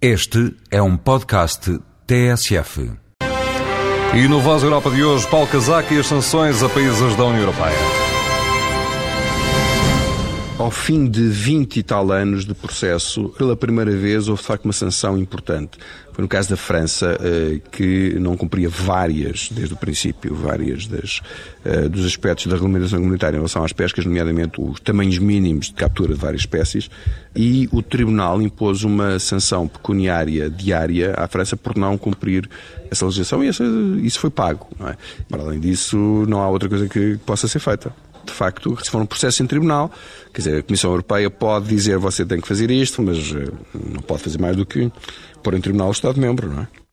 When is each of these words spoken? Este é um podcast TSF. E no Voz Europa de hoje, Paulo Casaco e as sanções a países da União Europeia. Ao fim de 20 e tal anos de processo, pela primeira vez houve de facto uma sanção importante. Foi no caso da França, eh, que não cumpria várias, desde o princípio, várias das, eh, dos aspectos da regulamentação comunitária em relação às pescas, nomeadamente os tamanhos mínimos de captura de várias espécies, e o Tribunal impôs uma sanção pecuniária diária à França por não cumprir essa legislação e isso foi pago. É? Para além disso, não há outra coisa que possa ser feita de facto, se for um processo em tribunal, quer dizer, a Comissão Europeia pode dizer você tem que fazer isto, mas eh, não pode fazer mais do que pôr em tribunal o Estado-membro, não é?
Este 0.00 0.54
é 0.70 0.82
um 0.82 0.94
podcast 0.94 1.80
TSF. 2.06 2.92
E 4.14 4.28
no 4.28 4.42
Voz 4.42 4.62
Europa 4.62 4.90
de 4.90 5.02
hoje, 5.02 5.26
Paulo 5.26 5.46
Casaco 5.46 5.94
e 5.94 5.98
as 5.98 6.06
sanções 6.06 6.62
a 6.62 6.68
países 6.68 7.16
da 7.16 7.24
União 7.24 7.40
Europeia. 7.40 8.05
Ao 10.58 10.70
fim 10.70 11.06
de 11.06 11.20
20 11.28 11.76
e 11.76 11.82
tal 11.82 12.10
anos 12.10 12.46
de 12.46 12.54
processo, 12.54 13.28
pela 13.36 13.54
primeira 13.54 13.90
vez 13.90 14.26
houve 14.26 14.40
de 14.40 14.48
facto 14.48 14.64
uma 14.64 14.72
sanção 14.72 15.18
importante. 15.18 15.76
Foi 16.14 16.22
no 16.22 16.28
caso 16.28 16.48
da 16.48 16.56
França, 16.56 17.14
eh, 17.20 17.60
que 17.70 18.16
não 18.18 18.38
cumpria 18.38 18.66
várias, 18.66 19.50
desde 19.50 19.74
o 19.74 19.76
princípio, 19.76 20.34
várias 20.34 20.86
das, 20.86 21.20
eh, 21.62 21.90
dos 21.90 22.06
aspectos 22.06 22.46
da 22.46 22.54
regulamentação 22.54 22.98
comunitária 22.98 23.36
em 23.36 23.38
relação 23.38 23.62
às 23.62 23.74
pescas, 23.74 24.06
nomeadamente 24.06 24.58
os 24.58 24.80
tamanhos 24.80 25.18
mínimos 25.18 25.66
de 25.66 25.74
captura 25.74 26.14
de 26.14 26.18
várias 26.18 26.40
espécies, 26.40 26.88
e 27.36 27.68
o 27.70 27.82
Tribunal 27.82 28.40
impôs 28.40 28.82
uma 28.82 29.18
sanção 29.18 29.68
pecuniária 29.68 30.48
diária 30.48 31.12
à 31.18 31.28
França 31.28 31.54
por 31.54 31.76
não 31.76 31.98
cumprir 31.98 32.48
essa 32.90 33.04
legislação 33.04 33.44
e 33.44 34.06
isso 34.06 34.18
foi 34.18 34.30
pago. 34.30 34.68
É? 34.80 34.96
Para 35.28 35.42
além 35.42 35.60
disso, 35.60 35.98
não 36.26 36.40
há 36.40 36.48
outra 36.48 36.66
coisa 36.66 36.88
que 36.88 37.18
possa 37.26 37.46
ser 37.46 37.58
feita 37.58 37.92
de 38.26 38.32
facto, 38.32 38.76
se 38.82 38.90
for 38.90 39.00
um 39.00 39.06
processo 39.06 39.42
em 39.42 39.46
tribunal, 39.46 39.90
quer 40.32 40.38
dizer, 40.38 40.58
a 40.58 40.62
Comissão 40.62 40.90
Europeia 40.90 41.30
pode 41.30 41.68
dizer 41.68 41.98
você 41.98 42.24
tem 42.24 42.40
que 42.40 42.48
fazer 42.48 42.70
isto, 42.70 43.02
mas 43.02 43.18
eh, 43.34 43.50
não 43.74 44.02
pode 44.02 44.22
fazer 44.22 44.38
mais 44.38 44.56
do 44.56 44.66
que 44.66 44.90
pôr 45.42 45.54
em 45.54 45.60
tribunal 45.60 45.88
o 45.88 45.92
Estado-membro, 45.92 46.48
não 46.48 46.62
é? 46.62 46.85